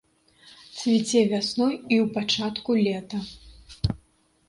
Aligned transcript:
Цвіце 0.77 1.21
вясной 1.35 1.73
і 1.77 1.95
ў 2.03 2.05
пачатку 2.17 2.71
лета. 2.85 3.25